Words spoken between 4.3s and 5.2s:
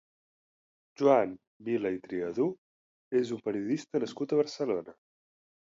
a Barcelona.